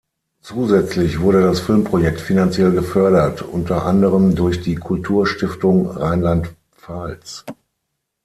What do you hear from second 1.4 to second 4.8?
das Filmprojekt finanziell gefördert, unter anderem durch die